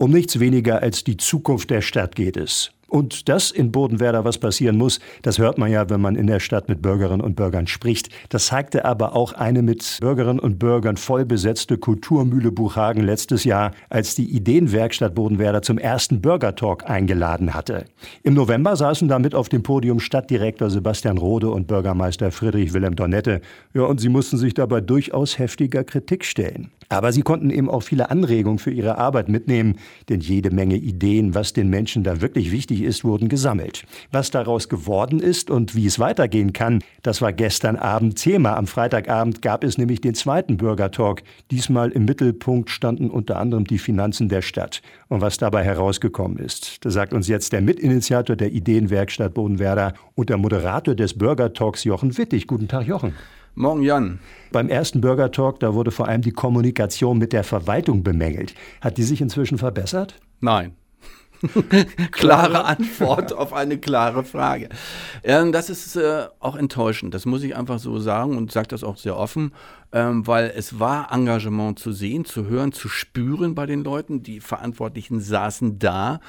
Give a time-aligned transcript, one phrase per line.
[0.00, 2.70] Um nichts weniger als die Zukunft der Stadt geht es.
[2.88, 6.40] Und dass in Bodenwerder was passieren muss, das hört man ja, wenn man in der
[6.40, 8.08] Stadt mit Bürgerinnen und Bürgern spricht.
[8.30, 14.14] Das zeigte aber auch eine mit Bürgerinnen und Bürgern vollbesetzte Kulturmühle Buchhagen letztes Jahr, als
[14.14, 17.84] die Ideenwerkstatt Bodenwerder zum ersten Bürgertalk eingeladen hatte.
[18.22, 23.42] Im November saßen damit auf dem Podium Stadtdirektor Sebastian Rode und Bürgermeister Friedrich Wilhelm Donette.
[23.74, 26.70] Ja, und sie mussten sich dabei durchaus heftiger Kritik stellen.
[26.92, 29.76] Aber sie konnten eben auch viele Anregungen für ihre Arbeit mitnehmen,
[30.08, 33.84] denn jede Menge Ideen, was den Menschen da wirklich wichtig ist, wurden gesammelt.
[34.10, 38.56] Was daraus geworden ist und wie es weitergehen kann, das war gestern Abend Thema.
[38.56, 41.22] Am Freitagabend gab es nämlich den zweiten Bürgertalk.
[41.52, 44.82] Diesmal im Mittelpunkt standen unter anderem die Finanzen der Stadt.
[45.08, 50.28] Und was dabei herausgekommen ist, das sagt uns jetzt der Mitinitiator der Ideenwerkstatt Bodenwerder und
[50.28, 52.48] der Moderator des Bürgertalks Jochen Wittig.
[52.48, 53.14] Guten Tag, Jochen.
[53.60, 54.20] Morgen, Jan.
[54.52, 58.54] Beim ersten Bürgertalk, da wurde vor allem die Kommunikation mit der Verwaltung bemängelt.
[58.80, 60.14] Hat die sich inzwischen verbessert?
[60.40, 60.76] Nein.
[62.10, 64.70] klare Antwort auf eine klare Frage.
[65.22, 68.82] Ähm, das ist äh, auch enttäuschend, das muss ich einfach so sagen und sage das
[68.82, 69.52] auch sehr offen,
[69.92, 74.22] ähm, weil es war Engagement zu sehen, zu hören, zu spüren bei den Leuten.
[74.22, 76.20] Die Verantwortlichen saßen da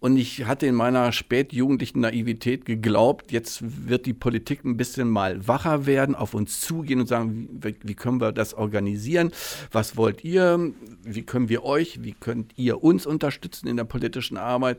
[0.00, 5.46] und ich hatte in meiner spätjugendlichen Naivität geglaubt, jetzt wird die Politik ein bisschen mal
[5.46, 9.30] wacher werden, auf uns zugehen und sagen, wie, wie, können wir das organisieren?
[9.70, 10.72] Was wollt ihr?
[11.04, 12.02] Wie können wir euch?
[12.02, 14.78] Wie könnt ihr uns unterstützen in der politischen Arbeit?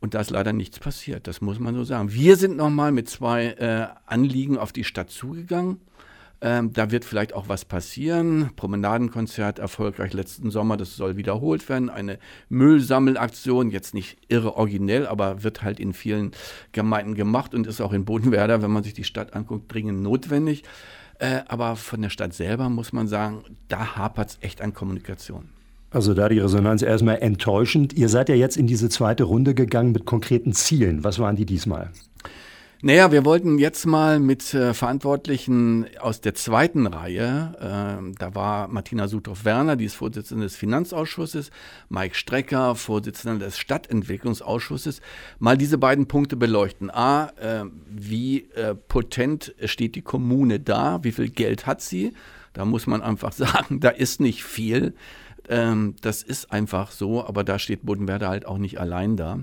[0.00, 2.12] Und da ist leider nichts passiert, das muss man so sagen.
[2.12, 5.80] Wir sind nochmal mit zwei äh, Anliegen auf die Stadt zugegangen
[6.44, 8.50] ähm, da wird vielleicht auch was passieren.
[8.54, 11.88] Promenadenkonzert erfolgreich letzten Sommer, das soll wiederholt werden.
[11.88, 12.18] Eine
[12.50, 16.32] Müllsammelaktion, jetzt nicht irre originell, aber wird halt in vielen
[16.72, 20.64] Gemeinden gemacht und ist auch in Bodenwerder, wenn man sich die Stadt anguckt, dringend notwendig.
[21.18, 25.48] Äh, aber von der Stadt selber muss man sagen, da hapert es echt an Kommunikation.
[25.88, 27.94] Also da die Resonanz erstmal enttäuschend.
[27.94, 31.04] Ihr seid ja jetzt in diese zweite Runde gegangen mit konkreten Zielen.
[31.04, 31.90] Was waren die diesmal?
[32.86, 38.68] Naja, wir wollten jetzt mal mit äh, Verantwortlichen aus der zweiten Reihe, äh, da war
[38.68, 41.50] Martina Suthoff-Werner, die ist Vorsitzende des Finanzausschusses,
[41.88, 45.00] Mike Strecker, Vorsitzender des Stadtentwicklungsausschusses,
[45.38, 46.90] mal diese beiden Punkte beleuchten.
[46.90, 52.12] A, äh, wie äh, potent steht die Kommune da, wie viel Geld hat sie?
[52.54, 54.94] Da muss man einfach sagen, da ist nicht viel.
[55.46, 59.40] Ähm, das ist einfach so, aber da steht Bodenwerder halt auch nicht allein da.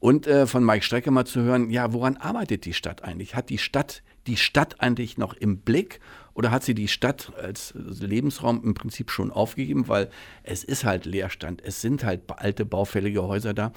[0.00, 3.36] Und äh, von Mike Strecke mal zu hören, ja, woran arbeitet die Stadt eigentlich?
[3.36, 6.00] Hat die Stadt die Stadt eigentlich noch im Blick
[6.32, 10.10] oder hat sie die Stadt als Lebensraum im Prinzip schon aufgegeben, weil
[10.42, 13.72] es ist halt Leerstand, es sind halt alte baufällige Häuser da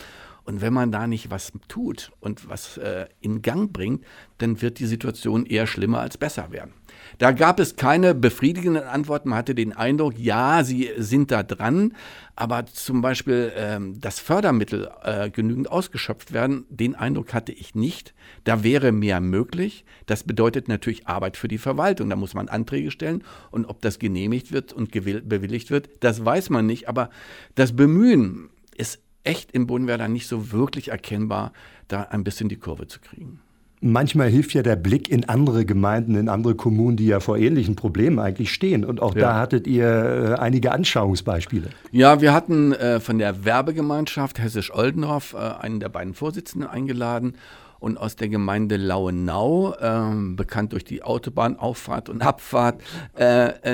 [0.48, 4.06] und wenn man da nicht was tut und was äh, in Gang bringt,
[4.38, 6.72] dann wird die Situation eher schlimmer als besser werden.
[7.18, 9.30] Da gab es keine befriedigenden Antworten.
[9.30, 11.94] Man hatte den Eindruck, ja, sie sind da dran,
[12.38, 18.14] aber zum Beispiel ähm, das Fördermittel äh, genügend ausgeschöpft werden, den Eindruck hatte ich nicht.
[18.46, 19.84] Da wäre mehr möglich.
[20.06, 22.10] Das bedeutet natürlich Arbeit für die Verwaltung.
[22.10, 23.22] Da muss man Anträge stellen
[23.52, 26.88] und ob das genehmigt wird und bewilligt wird, das weiß man nicht.
[26.88, 27.10] Aber
[27.56, 31.52] das Bemühen ist echt im Bodenwerder nicht so wirklich erkennbar,
[31.88, 33.40] da ein bisschen die Kurve zu kriegen.
[33.80, 37.76] Manchmal hilft ja der Blick in andere Gemeinden, in andere Kommunen, die ja vor ähnlichen
[37.76, 38.84] Problemen eigentlich stehen.
[38.84, 39.22] Und auch ja.
[39.22, 41.70] da hattet ihr äh, einige Anschauungsbeispiele.
[41.92, 47.36] Ja, wir hatten äh, von der Werbegemeinschaft Hessisch-Oldendorf äh, einen der beiden Vorsitzenden eingeladen
[47.78, 52.82] und aus der Gemeinde Lauenau, äh, bekannt durch die Autobahnauffahrt und Abfahrt,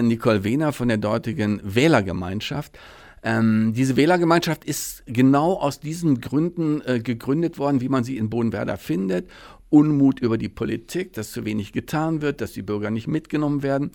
[0.01, 2.77] Nicole Wehner von der dortigen Wählergemeinschaft.
[3.23, 8.29] Ähm, diese Wählergemeinschaft ist genau aus diesen Gründen äh, gegründet worden, wie man sie in
[8.29, 9.29] Bodenwerder findet.
[9.69, 13.91] Unmut über die Politik, dass zu wenig getan wird, dass die Bürger nicht mitgenommen werden.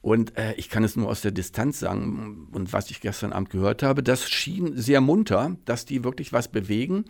[0.00, 3.50] Und äh, ich kann es nur aus der Distanz sagen und was ich gestern Abend
[3.50, 7.04] gehört habe, das schien sehr munter, dass die wirklich was bewegen.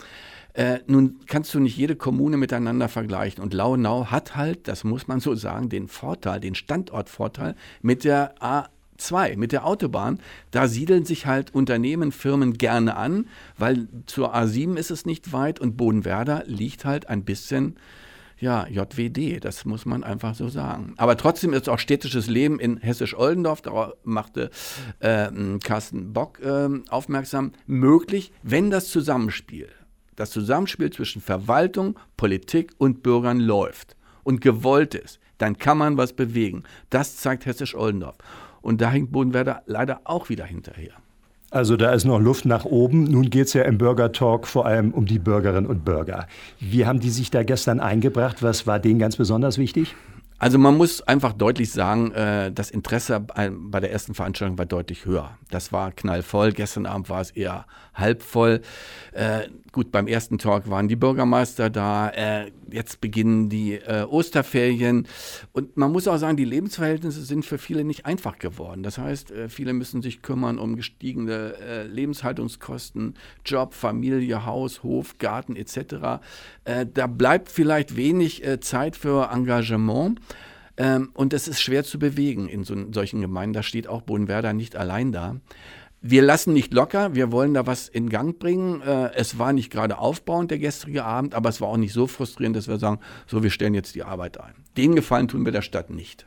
[0.53, 3.43] Äh, nun kannst du nicht jede Kommune miteinander vergleichen.
[3.43, 8.35] Und Launau hat halt, das muss man so sagen, den Vorteil, den Standortvorteil mit der
[8.43, 10.19] A 2 mit der Autobahn,
[10.51, 13.27] da siedeln sich halt Unternehmen, Firmen gerne an,
[13.59, 17.77] weil zur A7 ist es nicht weit und Bodenwerder liegt halt ein bisschen
[18.43, 20.95] ja, JWD, das muss man einfach so sagen.
[20.97, 24.51] Aber trotzdem ist auch städtisches Leben in Hessisch-Oldendorf, da machte
[24.99, 25.31] äh,
[25.63, 29.69] Carsten Bock äh, aufmerksam, möglich, wenn das Zusammenspiel,
[30.17, 36.13] das Zusammenspiel zwischen Verwaltung, Politik und Bürgern läuft und gewollt ist, dann kann man was
[36.13, 36.65] bewegen.
[36.91, 38.17] Das zeigt Hessisch-Oldendorf.
[38.63, 40.93] Und da hängt Bodenwerder leider auch wieder hinterher.
[41.51, 43.05] Also da ist noch Luft nach oben.
[43.05, 46.27] Nun geht es ja im Bürger Talk vor allem um die Bürgerinnen und Bürger.
[46.61, 48.43] Wie haben die sich da gestern eingebracht?
[48.43, 49.95] Was war denen ganz besonders wichtig?
[50.43, 55.07] Also man muss einfach deutlich sagen, äh, das Interesse bei der ersten Veranstaltung war deutlich
[55.07, 55.39] höher.
[55.51, 56.51] Das war knallvoll.
[56.51, 58.61] Gestern Abend war es eher halb voll.
[59.13, 62.09] Äh, gut, beim ersten Talk waren die Bürgermeister da.
[62.09, 65.07] Äh, jetzt beginnen die äh, Osterferien.
[65.53, 68.83] Und man muss auch sagen, die Lebensverhältnisse sind für viele nicht einfach geworden.
[68.83, 71.55] Das heißt, äh, viele müssen sich kümmern um gestiegene
[71.89, 73.15] Lebenshaltungskosten,
[73.45, 76.21] Job, Familie, Haus, Hof, Garten etc.
[76.65, 80.21] Da bleibt vielleicht wenig Zeit für Engagement.
[80.77, 83.55] Ähm, und es ist schwer zu bewegen in so, solchen Gemeinden.
[83.55, 85.37] Da steht auch Bodenwerder nicht allein da.
[86.05, 88.83] Wir lassen nicht locker, wir wollen da was in Gang bringen.
[88.83, 92.09] Äh, es war nicht gerade aufbauend der gestrige Abend, aber es war auch nicht so
[92.09, 92.99] frustrierend, dass wir sagen,
[93.29, 94.55] so, wir stellen jetzt die Arbeit ein.
[94.77, 96.27] Den Gefallen tun wir der Stadt nicht.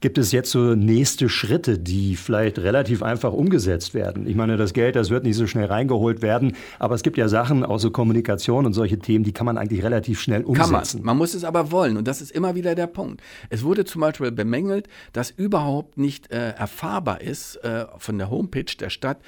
[0.00, 4.26] Gibt es jetzt so nächste Schritte, die vielleicht relativ einfach umgesetzt werden?
[4.26, 7.28] Ich meine, das Geld, das wird nicht so schnell reingeholt werden, aber es gibt ja
[7.28, 10.72] Sachen, auch so Kommunikation und solche Themen, die kann man eigentlich relativ schnell umsetzen.
[10.72, 11.04] Kann man.
[11.04, 13.20] Man muss es aber wollen und das ist immer wieder der Punkt.
[13.50, 18.64] Es wurde zum Beispiel bemängelt, dass überhaupt nicht äh, erfahrbar ist äh, von der Homepage
[18.80, 19.18] der Stadt,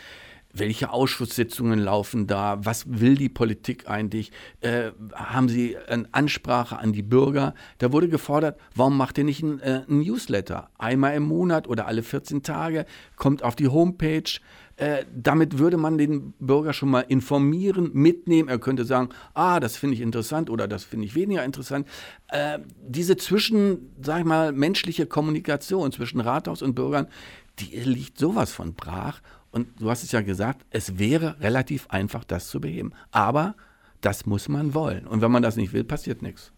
[0.53, 2.59] welche Ausschusssitzungen laufen da?
[2.63, 4.33] Was will die Politik eigentlich?
[4.61, 7.55] Äh, haben Sie eine Ansprache an die Bürger?
[7.79, 10.71] Da wurde gefordert, warum macht ihr nicht ein, äh, ein Newsletter?
[10.79, 14.41] Einmal im Monat oder alle 14 Tage, kommt auf die Homepage.
[14.77, 18.49] Äh, damit würde man den Bürger schon mal informieren, mitnehmen.
[18.49, 21.87] Er könnte sagen, ah, das finde ich interessant oder das finde ich weniger interessant.
[22.29, 27.07] Äh, diese zwischen, sag ich mal, menschliche Kommunikation zwischen Rathaus und Bürgern,
[27.59, 29.21] die liegt sowas von brach.
[29.53, 32.93] Und du hast es ja gesagt, es wäre relativ einfach, das zu beheben.
[33.11, 33.55] Aber
[34.01, 35.07] das muss man wollen.
[35.07, 36.53] Und wenn man das nicht will, passiert nichts.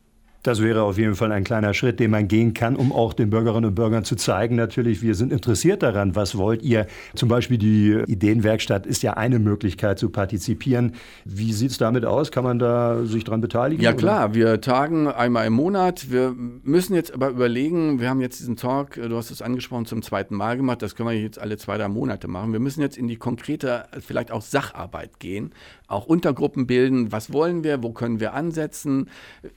[0.44, 3.30] Das wäre auf jeden Fall ein kleiner Schritt, den man gehen kann, um auch den
[3.30, 6.86] Bürgerinnen und Bürgern zu zeigen, natürlich, wir sind interessiert daran, was wollt ihr.
[7.14, 10.92] Zum Beispiel die Ideenwerkstatt ist ja eine Möglichkeit zu partizipieren.
[11.24, 12.30] Wie sieht es damit aus?
[12.30, 13.82] Kann man da sich daran beteiligen?
[13.82, 14.34] Ja klar, oder?
[14.34, 16.10] wir tagen einmal im Monat.
[16.10, 20.02] Wir müssen jetzt aber überlegen, wir haben jetzt diesen Talk, du hast es angesprochen, zum
[20.02, 20.82] zweiten Mal gemacht.
[20.82, 22.52] Das können wir jetzt alle zwei, drei Monate machen.
[22.52, 25.54] Wir müssen jetzt in die konkrete, vielleicht auch Sacharbeit gehen,
[25.88, 27.12] auch Untergruppen bilden.
[27.12, 27.82] Was wollen wir?
[27.82, 29.08] Wo können wir ansetzen?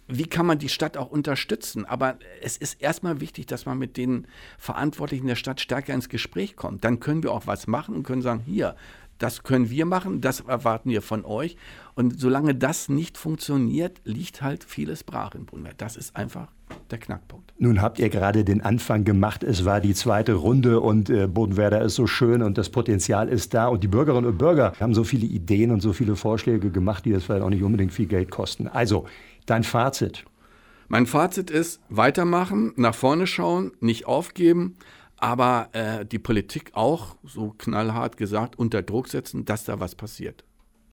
[0.08, 1.86] Wie kann man die Stadt auch unterstützen.
[1.86, 4.28] Aber es ist erstmal wichtig, dass man mit den
[4.60, 6.84] Verantwortlichen der Stadt stärker ins Gespräch kommt.
[6.84, 8.76] Dann können wir auch was machen und können sagen, hier,
[9.18, 11.58] das können wir machen, das erwarten wir von euch.
[11.96, 15.72] Und solange das nicht funktioniert, liegt halt vieles brach in Brunner.
[15.76, 16.50] Das ist einfach
[16.92, 17.52] der Knackpunkt.
[17.58, 19.44] Nun habt ihr gerade den Anfang gemacht.
[19.44, 23.56] Es war die zweite Runde und äh, Bodenwerder ist so schön und das Potenzial ist
[23.56, 23.68] da.
[23.68, 27.10] Und die Bürgerinnen und Bürger haben so viele Ideen und so viele Vorschläge gemacht, die
[27.10, 28.68] jetzt vielleicht auch nicht unbedingt viel Geld kosten.
[28.68, 29.06] Also,
[29.48, 30.26] dein Fazit.
[30.90, 34.78] Mein Fazit ist, weitermachen, nach vorne schauen, nicht aufgeben,
[35.18, 40.46] aber äh, die Politik auch, so knallhart gesagt, unter Druck setzen, dass da was passiert.